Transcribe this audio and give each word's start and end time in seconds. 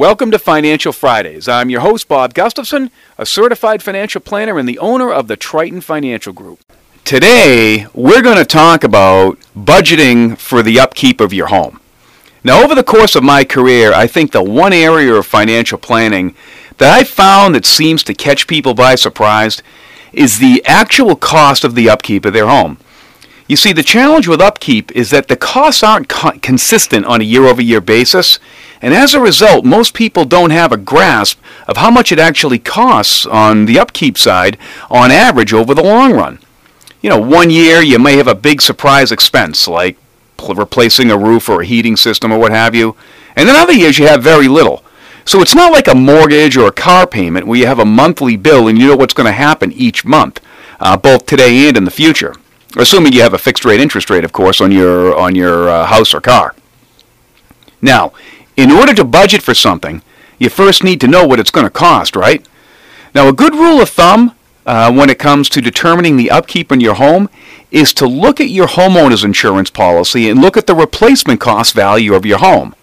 Welcome 0.00 0.30
to 0.30 0.38
Financial 0.38 0.94
Fridays. 0.94 1.46
I'm 1.46 1.68
your 1.68 1.82
host, 1.82 2.08
Bob 2.08 2.32
Gustafson, 2.32 2.90
a 3.18 3.26
certified 3.26 3.82
financial 3.82 4.22
planner 4.22 4.58
and 4.58 4.66
the 4.66 4.78
owner 4.78 5.12
of 5.12 5.28
the 5.28 5.36
Triton 5.36 5.82
Financial 5.82 6.32
Group. 6.32 6.60
Today, 7.04 7.86
we're 7.92 8.22
going 8.22 8.38
to 8.38 8.46
talk 8.46 8.82
about 8.82 9.38
budgeting 9.54 10.38
for 10.38 10.62
the 10.62 10.80
upkeep 10.80 11.20
of 11.20 11.34
your 11.34 11.48
home. 11.48 11.80
Now, 12.42 12.64
over 12.64 12.74
the 12.74 12.82
course 12.82 13.14
of 13.14 13.22
my 13.22 13.44
career, 13.44 13.92
I 13.92 14.06
think 14.06 14.32
the 14.32 14.42
one 14.42 14.72
area 14.72 15.12
of 15.12 15.26
financial 15.26 15.76
planning 15.76 16.34
that 16.78 16.98
I 16.98 17.04
found 17.04 17.54
that 17.54 17.66
seems 17.66 18.02
to 18.04 18.14
catch 18.14 18.46
people 18.46 18.72
by 18.72 18.94
surprise 18.94 19.62
is 20.14 20.38
the 20.38 20.62
actual 20.64 21.14
cost 21.14 21.62
of 21.62 21.74
the 21.74 21.90
upkeep 21.90 22.24
of 22.24 22.32
their 22.32 22.48
home. 22.48 22.78
You 23.50 23.56
see, 23.56 23.74
the 23.74 23.82
challenge 23.82 24.28
with 24.28 24.40
upkeep 24.40 24.92
is 24.92 25.10
that 25.10 25.28
the 25.28 25.36
costs 25.36 25.82
aren't 25.82 26.08
co- 26.08 26.38
consistent 26.40 27.04
on 27.04 27.20
a 27.20 27.24
year 27.24 27.44
over 27.44 27.60
year 27.60 27.82
basis, 27.82 28.38
and 28.82 28.94
as 28.94 29.14
a 29.14 29.20
result, 29.20 29.64
most 29.64 29.94
people 29.94 30.24
don't 30.24 30.50
have 30.50 30.72
a 30.72 30.76
grasp 30.76 31.38
of 31.68 31.76
how 31.76 31.90
much 31.90 32.12
it 32.12 32.18
actually 32.18 32.58
costs 32.58 33.26
on 33.26 33.66
the 33.66 33.78
upkeep 33.78 34.16
side 34.16 34.56
on 34.90 35.10
average 35.10 35.52
over 35.52 35.74
the 35.74 35.82
long 35.82 36.12
run. 36.12 36.38
You 37.02 37.10
know, 37.10 37.20
one 37.20 37.50
year 37.50 37.82
you 37.82 37.98
may 37.98 38.16
have 38.16 38.28
a 38.28 38.34
big 38.34 38.60
surprise 38.60 39.12
expense 39.12 39.68
like 39.68 39.96
replacing 40.48 41.10
a 41.10 41.18
roof 41.18 41.48
or 41.48 41.60
a 41.60 41.66
heating 41.66 41.96
system 41.96 42.32
or 42.32 42.38
what 42.38 42.52
have 42.52 42.74
you, 42.74 42.96
and 43.36 43.48
then 43.48 43.56
other 43.56 43.72
years 43.72 43.98
you 43.98 44.06
have 44.06 44.22
very 44.22 44.48
little. 44.48 44.82
So 45.26 45.42
it's 45.42 45.54
not 45.54 45.72
like 45.72 45.86
a 45.86 45.94
mortgage 45.94 46.56
or 46.56 46.68
a 46.68 46.72
car 46.72 47.06
payment 47.06 47.46
where 47.46 47.58
you 47.58 47.66
have 47.66 47.78
a 47.78 47.84
monthly 47.84 48.36
bill 48.36 48.68
and 48.68 48.78
you 48.78 48.88
know 48.88 48.96
what's 48.96 49.14
going 49.14 49.26
to 49.26 49.32
happen 49.32 49.70
each 49.72 50.04
month, 50.04 50.40
uh, 50.80 50.96
both 50.96 51.26
today 51.26 51.68
and 51.68 51.76
in 51.76 51.84
the 51.84 51.90
future. 51.90 52.34
Assuming 52.76 53.12
you 53.12 53.22
have 53.22 53.34
a 53.34 53.38
fixed 53.38 53.64
rate 53.64 53.80
interest 53.80 54.10
rate, 54.10 54.24
of 54.24 54.32
course, 54.32 54.60
on 54.60 54.72
your 54.72 55.16
on 55.18 55.34
your 55.34 55.68
uh, 55.68 55.86
house 55.86 56.14
or 56.14 56.20
car. 56.20 56.54
Now, 57.82 58.12
in 58.60 58.70
order 58.70 58.92
to 58.92 59.04
budget 59.04 59.42
for 59.42 59.54
something, 59.54 60.02
you 60.38 60.50
first 60.50 60.84
need 60.84 61.00
to 61.00 61.08
know 61.08 61.26
what 61.26 61.40
it's 61.40 61.50
going 61.50 61.64
to 61.64 61.70
cost, 61.70 62.14
right? 62.14 62.46
Now, 63.14 63.26
a 63.26 63.32
good 63.32 63.54
rule 63.54 63.80
of 63.80 63.88
thumb 63.88 64.34
uh, 64.66 64.92
when 64.92 65.08
it 65.08 65.18
comes 65.18 65.48
to 65.48 65.62
determining 65.62 66.16
the 66.16 66.30
upkeep 66.30 66.70
in 66.70 66.78
your 66.78 66.94
home 66.94 67.30
is 67.70 67.94
to 67.94 68.06
look 68.06 68.38
at 68.38 68.50
your 68.50 68.66
homeowner's 68.66 69.24
insurance 69.24 69.70
policy 69.70 70.28
and 70.28 70.42
look 70.42 70.58
at 70.58 70.66
the 70.66 70.74
replacement 70.74 71.40
cost 71.40 71.74
value 71.74 72.14
of 72.14 72.26
your 72.26 72.38
home. 72.38 72.74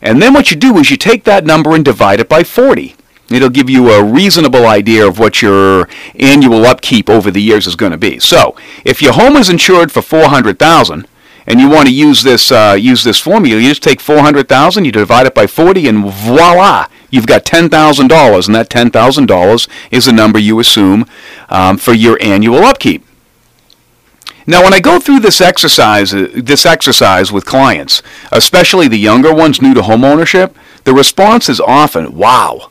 And 0.00 0.20
then 0.20 0.34
what 0.34 0.50
you 0.50 0.56
do 0.56 0.76
is 0.78 0.90
you 0.90 0.96
take 0.96 1.22
that 1.24 1.44
number 1.44 1.74
and 1.76 1.84
divide 1.84 2.18
it 2.18 2.28
by 2.28 2.42
40. 2.42 2.96
It'll 3.30 3.48
give 3.48 3.70
you 3.70 3.90
a 3.90 4.02
reasonable 4.02 4.66
idea 4.66 5.06
of 5.06 5.20
what 5.20 5.40
your 5.40 5.88
annual 6.16 6.66
upkeep 6.66 7.08
over 7.08 7.30
the 7.30 7.40
years 7.40 7.68
is 7.68 7.76
going 7.76 7.92
to 7.92 7.98
be. 7.98 8.18
So, 8.18 8.56
if 8.84 9.00
your 9.00 9.12
home 9.12 9.36
is 9.36 9.48
insured 9.48 9.92
for 9.92 10.02
400,000, 10.02 11.06
and 11.46 11.60
you 11.60 11.68
want 11.68 11.88
to 11.88 11.94
use 11.94 12.22
this 12.22 12.52
uh, 12.52 12.76
use 12.78 13.04
this 13.04 13.18
formula, 13.18 13.60
you 13.60 13.68
just 13.68 13.82
take 13.82 14.00
four 14.00 14.18
hundred 14.18 14.48
thousand, 14.48 14.84
you 14.84 14.92
divide 14.92 15.26
it 15.26 15.34
by 15.34 15.46
forty, 15.46 15.88
and 15.88 16.06
voila, 16.06 16.86
you've 17.10 17.26
got 17.26 17.44
ten 17.44 17.68
thousand 17.68 18.08
dollars, 18.08 18.46
and 18.46 18.54
that 18.54 18.70
ten 18.70 18.90
thousand 18.90 19.26
dollars 19.26 19.68
is 19.90 20.06
the 20.06 20.12
number 20.12 20.38
you 20.38 20.58
assume 20.58 21.06
um, 21.48 21.76
for 21.76 21.92
your 21.92 22.16
annual 22.22 22.64
upkeep. 22.64 23.04
Now, 24.46 24.62
when 24.62 24.74
I 24.74 24.80
go 24.80 24.98
through 24.98 25.20
this 25.20 25.40
exercise, 25.40 26.12
uh, 26.12 26.28
this 26.34 26.66
exercise 26.66 27.30
with 27.30 27.44
clients, 27.44 28.02
especially 28.32 28.88
the 28.88 28.98
younger 28.98 29.32
ones 29.32 29.62
new 29.62 29.74
to 29.74 29.82
homeownership, 29.82 30.52
the 30.84 30.94
response 30.94 31.48
is 31.48 31.60
often, 31.60 32.16
"Wow, 32.16 32.70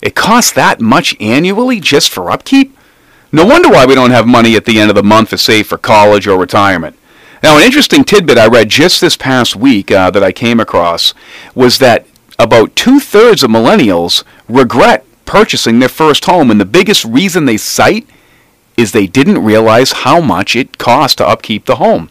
it 0.00 0.14
costs 0.14 0.52
that 0.52 0.80
much 0.80 1.16
annually 1.20 1.80
just 1.80 2.10
for 2.10 2.30
upkeep." 2.30 2.76
No 3.30 3.44
wonder 3.44 3.68
why 3.68 3.84
we 3.84 3.94
don't 3.94 4.10
have 4.10 4.26
money 4.26 4.56
at 4.56 4.64
the 4.64 4.80
end 4.80 4.90
of 4.90 4.96
the 4.96 5.02
month 5.02 5.30
to 5.30 5.38
save 5.38 5.66
for 5.66 5.76
college 5.76 6.26
or 6.26 6.38
retirement. 6.38 6.96
Now, 7.42 7.56
an 7.56 7.62
interesting 7.62 8.04
tidbit 8.04 8.38
I 8.38 8.46
read 8.46 8.68
just 8.68 9.00
this 9.00 9.16
past 9.16 9.54
week 9.54 9.90
uh, 9.90 10.10
that 10.10 10.24
I 10.24 10.32
came 10.32 10.58
across 10.58 11.14
was 11.54 11.78
that 11.78 12.06
about 12.38 12.74
two 12.74 13.00
thirds 13.00 13.42
of 13.42 13.50
millennials 13.50 14.24
regret 14.48 15.04
purchasing 15.24 15.78
their 15.78 15.88
first 15.88 16.24
home, 16.24 16.50
and 16.50 16.60
the 16.60 16.64
biggest 16.64 17.04
reason 17.04 17.44
they 17.44 17.56
cite 17.56 18.08
is 18.76 18.92
they 18.92 19.06
didn't 19.06 19.44
realize 19.44 19.92
how 19.92 20.20
much 20.20 20.56
it 20.56 20.78
cost 20.78 21.18
to 21.18 21.26
upkeep 21.26 21.66
the 21.66 21.76
home. 21.76 22.10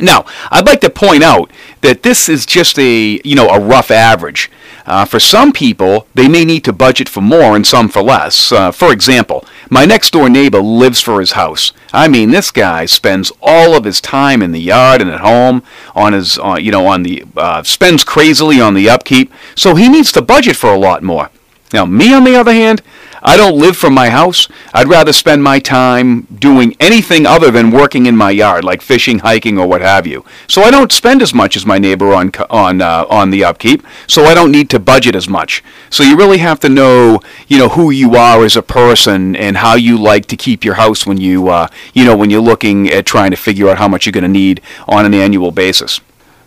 Now, 0.00 0.24
I'd 0.50 0.66
like 0.66 0.80
to 0.80 0.90
point 0.90 1.22
out 1.22 1.50
that 1.82 2.02
this 2.02 2.28
is 2.28 2.46
just 2.46 2.78
a, 2.78 3.20
you 3.22 3.34
know, 3.34 3.48
a 3.48 3.60
rough 3.60 3.90
average. 3.90 4.50
Uh, 4.86 5.04
for 5.04 5.20
some 5.20 5.52
people, 5.52 6.06
they 6.14 6.26
may 6.26 6.44
need 6.44 6.64
to 6.64 6.72
budget 6.72 7.08
for 7.08 7.20
more 7.20 7.54
and 7.54 7.66
some 7.66 7.88
for 7.88 8.02
less. 8.02 8.50
Uh, 8.50 8.72
for 8.72 8.92
example, 8.92 9.44
my 9.68 9.84
next 9.84 10.12
door 10.12 10.28
neighbor 10.28 10.60
lives 10.60 11.00
for 11.00 11.20
his 11.20 11.32
house. 11.32 11.72
I 11.92 12.08
mean, 12.08 12.30
this 12.30 12.50
guy 12.50 12.86
spends 12.86 13.32
all 13.42 13.74
of 13.74 13.84
his 13.84 14.00
time 14.00 14.42
in 14.42 14.52
the 14.52 14.60
yard 14.60 15.00
and 15.00 15.10
at 15.10 15.20
home 15.20 15.62
on 15.94 16.12
his, 16.12 16.38
uh, 16.38 16.56
you 16.60 16.70
know, 16.70 16.86
on 16.86 17.02
the 17.02 17.24
uh, 17.36 17.62
spends 17.62 18.04
crazily 18.04 18.60
on 18.60 18.74
the 18.74 18.88
upkeep. 18.88 19.32
So 19.56 19.74
he 19.74 19.88
needs 19.88 20.12
to 20.12 20.22
budget 20.22 20.56
for 20.56 20.72
a 20.72 20.78
lot 20.78 21.02
more. 21.02 21.30
Now, 21.72 21.86
me 21.86 22.12
on 22.12 22.24
the 22.24 22.36
other 22.36 22.52
hand, 22.52 22.82
I 23.22 23.36
don't 23.36 23.58
live 23.58 23.76
from 23.76 23.94
my 23.94 24.10
house. 24.10 24.48
I'd 24.72 24.88
rather 24.88 25.12
spend 25.12 25.42
my 25.42 25.58
time 25.58 26.22
doing 26.22 26.74
anything 26.80 27.26
other 27.26 27.50
than 27.50 27.70
working 27.70 28.06
in 28.06 28.16
my 28.16 28.30
yard, 28.30 28.64
like 28.64 28.82
fishing, 28.82 29.20
hiking, 29.20 29.58
or 29.58 29.66
what 29.66 29.82
have 29.82 30.06
you. 30.06 30.24
So 30.48 30.62
I 30.62 30.70
don't 30.70 30.92
spend 30.92 31.22
as 31.22 31.34
much 31.34 31.56
as 31.56 31.66
my 31.66 31.78
neighbor 31.78 32.14
on 32.14 32.32
on 32.48 32.80
uh, 32.80 33.04
on 33.08 33.30
the 33.30 33.44
upkeep. 33.44 33.82
So 34.06 34.24
I 34.24 34.34
don't 34.34 34.50
need 34.50 34.70
to 34.70 34.78
budget 34.78 35.14
as 35.14 35.28
much. 35.28 35.62
So 35.90 36.02
you 36.02 36.16
really 36.16 36.38
have 36.38 36.60
to 36.60 36.68
know, 36.68 37.20
you 37.48 37.58
know, 37.58 37.68
who 37.68 37.90
you 37.90 38.16
are 38.16 38.44
as 38.44 38.56
a 38.56 38.62
person 38.62 39.36
and 39.36 39.58
how 39.58 39.74
you 39.74 39.98
like 39.98 40.26
to 40.26 40.36
keep 40.36 40.64
your 40.64 40.74
house 40.74 41.06
when 41.06 41.18
you, 41.18 41.48
uh, 41.48 41.68
you 41.92 42.04
know, 42.04 42.16
when 42.16 42.30
you're 42.30 42.40
looking 42.40 42.88
at 42.88 43.06
trying 43.06 43.30
to 43.30 43.36
figure 43.36 43.68
out 43.68 43.78
how 43.78 43.88
much 43.88 44.06
you're 44.06 44.12
going 44.12 44.22
to 44.22 44.28
need 44.28 44.60
on 44.88 45.04
an 45.04 45.14
annual 45.14 45.50
basis. 45.50 46.00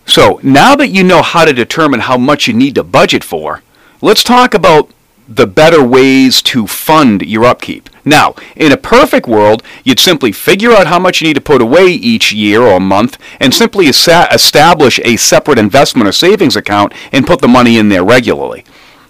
So 0.05 0.39
now 0.43 0.75
that 0.75 0.89
you 0.89 1.03
know 1.03 1.21
how 1.21 1.45
to 1.45 1.53
determine 1.53 2.01
how 2.01 2.17
much 2.17 2.47
you 2.47 2.53
need 2.53 2.75
to 2.75 2.83
budget 2.83 3.23
for, 3.23 3.61
let's 4.01 4.23
talk 4.23 4.53
about 4.53 4.89
the 5.27 5.47
better 5.47 5.83
ways 5.83 6.41
to 6.41 6.67
fund 6.67 7.21
your 7.21 7.45
upkeep. 7.45 7.89
Now, 8.05 8.35
in 8.55 8.71
a 8.71 8.77
perfect 8.77 9.27
world, 9.27 9.63
you'd 9.83 9.99
simply 9.99 10.31
figure 10.31 10.71
out 10.71 10.87
how 10.87 10.99
much 10.99 11.21
you 11.21 11.27
need 11.27 11.35
to 11.35 11.41
put 11.41 11.61
away 11.61 11.87
each 11.87 12.33
year 12.33 12.61
or 12.61 12.79
month 12.79 13.17
and 13.39 13.53
simply 13.53 13.87
establish 13.87 14.99
a 14.99 15.17
separate 15.17 15.57
investment 15.57 16.07
or 16.07 16.11
savings 16.11 16.55
account 16.55 16.93
and 17.11 17.27
put 17.27 17.41
the 17.41 17.47
money 17.47 17.77
in 17.77 17.89
there 17.89 18.03
regularly. 18.03 18.65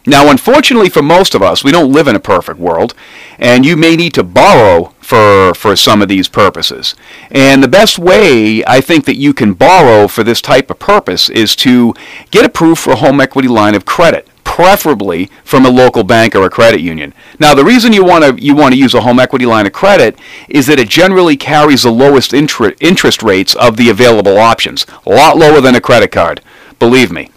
Now, 0.05 0.29
unfortunately 0.29 0.89
for 0.89 1.01
most 1.01 1.33
of 1.33 1.41
us, 1.41 1.63
we 1.63 1.71
don't 1.71 1.93
live 1.93 2.09
in 2.09 2.15
a 2.15 2.19
perfect 2.19 2.59
world, 2.59 2.93
and 3.39 3.65
you 3.65 3.77
may 3.77 3.95
need 3.95 4.13
to 4.15 4.23
borrow 4.23 4.93
for, 4.99 5.53
for 5.53 5.77
some 5.77 6.01
of 6.01 6.09
these 6.09 6.27
purposes. 6.27 6.93
And 7.31 7.63
the 7.63 7.69
best 7.69 7.97
way 7.97 8.65
I 8.65 8.81
think 8.81 9.05
that 9.05 9.15
you 9.15 9.33
can 9.33 9.53
borrow 9.53 10.09
for 10.09 10.23
this 10.23 10.41
type 10.41 10.69
of 10.69 10.79
purpose 10.79 11.29
is 11.29 11.55
to 11.57 11.93
get 12.31 12.43
approved 12.43 12.81
for 12.81 12.91
a 12.91 12.97
home 12.97 13.21
equity 13.21 13.47
line 13.47 13.75
of 13.75 13.85
credit 13.85 14.27
preferably 14.53 15.25
from 15.43 15.65
a 15.65 15.69
local 15.69 16.03
bank 16.03 16.35
or 16.35 16.43
a 16.43 16.49
credit 16.49 16.79
union. 16.79 17.11
Now, 17.39 17.55
the 17.55 17.65
reason 17.65 17.91
you 17.91 18.05
want 18.05 18.23
to 18.23 18.39
you 18.39 18.53
want 18.53 18.71
to 18.75 18.79
use 18.79 18.93
a 18.93 19.01
home 19.01 19.19
equity 19.19 19.47
line 19.47 19.65
of 19.65 19.73
credit 19.73 20.15
is 20.47 20.67
that 20.67 20.79
it 20.79 20.89
generally 20.89 21.35
carries 21.35 21.81
the 21.81 21.91
lowest 21.91 22.35
interest 22.35 23.23
rates 23.23 23.55
of 23.55 23.77
the 23.77 23.89
available 23.89 24.37
options, 24.37 24.85
a 25.07 25.09
lot 25.09 25.37
lower 25.37 25.59
than 25.59 25.73
a 25.73 25.81
credit 25.81 26.11
card. 26.11 26.39
Believe 26.77 27.11
me. 27.11 27.32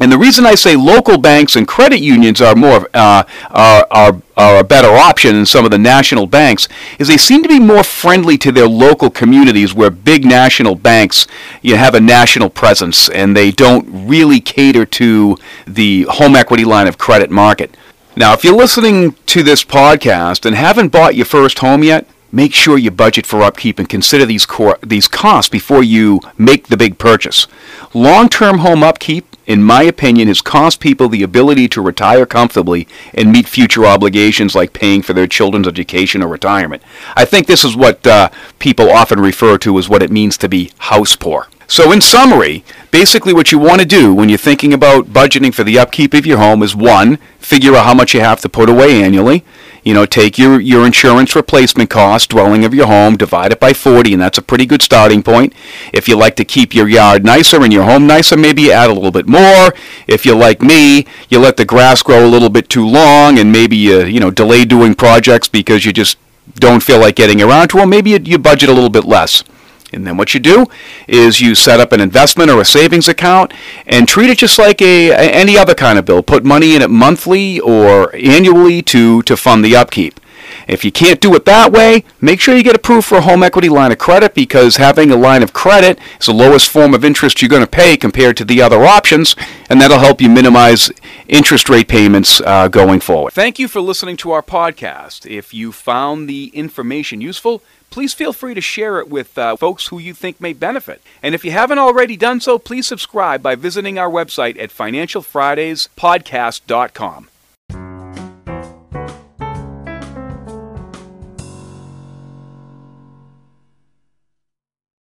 And 0.00 0.10
the 0.10 0.18
reason 0.18 0.44
I 0.44 0.56
say 0.56 0.74
local 0.74 1.18
banks 1.18 1.54
and 1.54 1.68
credit 1.68 2.00
unions 2.00 2.40
are 2.40 2.56
more 2.56 2.88
uh, 2.94 3.22
are, 3.50 3.86
are, 3.92 4.22
are 4.36 4.58
a 4.58 4.64
better 4.64 4.88
option 4.88 5.36
than 5.36 5.46
some 5.46 5.64
of 5.64 5.70
the 5.70 5.78
national 5.78 6.26
banks 6.26 6.66
is 6.98 7.06
they 7.06 7.16
seem 7.16 7.44
to 7.44 7.48
be 7.48 7.60
more 7.60 7.84
friendly 7.84 8.36
to 8.38 8.50
their 8.50 8.66
local 8.66 9.08
communities 9.08 9.72
where 9.72 9.90
big 9.90 10.24
national 10.24 10.74
banks 10.74 11.28
you 11.62 11.76
have 11.76 11.94
a 11.94 12.00
national 12.00 12.50
presence 12.50 13.08
and 13.08 13.36
they 13.36 13.52
don't 13.52 13.86
really 14.08 14.40
cater 14.40 14.84
to 14.84 15.36
the 15.64 16.02
home 16.10 16.34
equity 16.34 16.64
line 16.64 16.88
of 16.88 16.98
credit 16.98 17.30
market. 17.30 17.76
Now, 18.16 18.32
if 18.32 18.42
you're 18.42 18.56
listening 18.56 19.12
to 19.26 19.44
this 19.44 19.62
podcast 19.62 20.44
and 20.44 20.56
haven't 20.56 20.88
bought 20.88 21.14
your 21.14 21.26
first 21.26 21.60
home 21.60 21.84
yet, 21.84 22.06
make 22.32 22.52
sure 22.52 22.78
you 22.78 22.90
budget 22.90 23.26
for 23.26 23.42
upkeep 23.42 23.78
and 23.78 23.88
consider 23.88 24.26
these, 24.26 24.44
core, 24.44 24.76
these 24.82 25.06
costs 25.06 25.48
before 25.48 25.84
you 25.84 26.20
make 26.36 26.66
the 26.66 26.76
big 26.76 26.98
purchase. 26.98 27.46
Long-term 27.94 28.58
home 28.58 28.82
upkeep 28.82 29.33
in 29.46 29.62
my 29.62 29.82
opinion, 29.82 30.28
has 30.28 30.40
cost 30.40 30.80
people 30.80 31.08
the 31.08 31.22
ability 31.22 31.68
to 31.68 31.82
retire 31.82 32.26
comfortably 32.26 32.88
and 33.12 33.30
meet 33.30 33.48
future 33.48 33.84
obligations 33.84 34.54
like 34.54 34.72
paying 34.72 35.02
for 35.02 35.12
their 35.12 35.26
children's 35.26 35.68
education 35.68 36.22
or 36.22 36.28
retirement. 36.28 36.82
I 37.16 37.24
think 37.24 37.46
this 37.46 37.64
is 37.64 37.76
what 37.76 38.06
uh, 38.06 38.30
people 38.58 38.90
often 38.90 39.20
refer 39.20 39.58
to 39.58 39.78
as 39.78 39.88
what 39.88 40.02
it 40.02 40.10
means 40.10 40.36
to 40.38 40.48
be 40.48 40.72
house 40.78 41.16
poor. 41.16 41.48
So, 41.66 41.92
in 41.92 42.00
summary, 42.00 42.64
basically 42.90 43.32
what 43.32 43.50
you 43.50 43.58
want 43.58 43.80
to 43.80 43.86
do 43.86 44.14
when 44.14 44.28
you're 44.28 44.38
thinking 44.38 44.74
about 44.74 45.06
budgeting 45.06 45.52
for 45.52 45.64
the 45.64 45.78
upkeep 45.78 46.12
of 46.14 46.26
your 46.26 46.38
home 46.38 46.62
is 46.62 46.76
one, 46.76 47.16
figure 47.38 47.74
out 47.74 47.86
how 47.86 47.94
much 47.94 48.14
you 48.14 48.20
have 48.20 48.40
to 48.42 48.48
put 48.48 48.68
away 48.68 49.02
annually. 49.02 49.44
You 49.84 49.92
know, 49.94 50.06
take 50.06 50.38
your, 50.38 50.60
your 50.60 50.86
insurance 50.86 51.36
replacement 51.36 51.90
cost, 51.90 52.30
dwelling 52.30 52.64
of 52.64 52.72
your 52.72 52.86
home, 52.86 53.16
divide 53.16 53.52
it 53.52 53.60
by 53.60 53.74
40, 53.74 54.14
and 54.14 54.22
that's 54.22 54.38
a 54.38 54.42
pretty 54.42 54.64
good 54.64 54.80
starting 54.80 55.22
point. 55.22 55.52
If 55.92 56.08
you 56.08 56.16
like 56.16 56.36
to 56.36 56.44
keep 56.44 56.74
your 56.74 56.88
yard 56.88 57.24
nicer 57.24 57.62
and 57.62 57.72
your 57.72 57.84
home 57.84 58.06
nicer, 58.06 58.36
maybe 58.36 58.62
you 58.62 58.72
add 58.72 58.88
a 58.88 58.94
little 58.94 59.10
bit 59.10 59.28
more. 59.28 59.74
If 60.08 60.24
you're 60.24 60.36
like 60.36 60.62
me, 60.62 61.06
you 61.28 61.38
let 61.38 61.58
the 61.58 61.66
grass 61.66 62.02
grow 62.02 62.26
a 62.26 62.28
little 62.28 62.50
bit 62.50 62.68
too 62.70 62.86
long 62.86 63.38
and 63.38 63.52
maybe 63.52 63.76
you, 63.76 64.04
you 64.04 64.20
know, 64.20 64.30
delay 64.30 64.64
doing 64.64 64.94
projects 64.94 65.48
because 65.48 65.84
you 65.84 65.92
just 65.92 66.16
don't 66.54 66.82
feel 66.82 67.00
like 67.00 67.16
getting 67.16 67.42
around 67.42 67.68
to 67.68 67.78
them, 67.78 67.90
maybe 67.90 68.10
you, 68.10 68.18
you 68.22 68.38
budget 68.38 68.68
a 68.68 68.72
little 68.72 68.90
bit 68.90 69.04
less. 69.04 69.44
And 69.94 70.06
then 70.06 70.16
what 70.16 70.34
you 70.34 70.40
do 70.40 70.66
is 71.08 71.40
you 71.40 71.54
set 71.54 71.80
up 71.80 71.92
an 71.92 72.00
investment 72.00 72.50
or 72.50 72.60
a 72.60 72.64
savings 72.64 73.08
account 73.08 73.52
and 73.86 74.06
treat 74.08 74.30
it 74.30 74.38
just 74.38 74.58
like 74.58 74.82
a, 74.82 75.10
a 75.10 75.16
any 75.16 75.56
other 75.56 75.74
kind 75.74 75.98
of 75.98 76.04
bill. 76.04 76.22
Put 76.22 76.44
money 76.44 76.74
in 76.74 76.82
it 76.82 76.90
monthly 76.90 77.60
or 77.60 78.14
annually 78.14 78.82
to, 78.82 79.22
to 79.22 79.36
fund 79.36 79.64
the 79.64 79.76
upkeep. 79.76 80.20
If 80.66 80.84
you 80.84 80.92
can't 80.92 81.20
do 81.20 81.34
it 81.34 81.44
that 81.44 81.72
way, 81.72 82.04
make 82.20 82.40
sure 82.40 82.56
you 82.56 82.62
get 82.62 82.76
approved 82.76 83.06
for 83.06 83.18
a 83.18 83.22
home 83.22 83.42
equity 83.42 83.68
line 83.68 83.92
of 83.92 83.98
credit 83.98 84.34
because 84.34 84.76
having 84.76 85.10
a 85.10 85.16
line 85.16 85.42
of 85.42 85.52
credit 85.52 85.98
is 86.18 86.26
the 86.26 86.34
lowest 86.34 86.68
form 86.68 86.94
of 86.94 87.04
interest 87.04 87.42
you're 87.42 87.48
going 87.48 87.62
to 87.62 87.66
pay 87.66 87.96
compared 87.96 88.36
to 88.38 88.44
the 88.44 88.62
other 88.62 88.84
options, 88.84 89.36
and 89.68 89.80
that'll 89.80 89.98
help 89.98 90.20
you 90.20 90.28
minimize 90.28 90.90
interest 91.28 91.68
rate 91.68 91.88
payments 91.88 92.40
uh, 92.42 92.68
going 92.68 93.00
forward. 93.00 93.32
Thank 93.32 93.58
you 93.58 93.66
for 93.68 93.80
listening 93.80 94.16
to 94.18 94.30
our 94.32 94.42
podcast. 94.42 95.26
If 95.30 95.54
you 95.54 95.72
found 95.72 96.28
the 96.28 96.50
information 96.54 97.20
useful, 97.20 97.62
please 97.90 98.12
feel 98.12 98.32
free 98.32 98.54
to 98.54 98.60
share 98.60 98.98
it 98.98 99.08
with 99.08 99.38
uh, 99.38 99.54
folks 99.56 99.86
who 99.88 99.98
you 99.98 100.14
think 100.14 100.40
may 100.40 100.52
benefit. 100.52 101.00
And 101.22 101.34
if 101.34 101.44
you 101.44 101.50
haven't 101.52 101.78
already 101.78 102.16
done 102.16 102.40
so, 102.40 102.58
please 102.58 102.88
subscribe 102.88 103.42
by 103.42 103.54
visiting 103.54 103.98
our 103.98 104.10
website 104.10 104.58
at 104.58 104.70
financialfridayspodcast.com. 104.70 107.28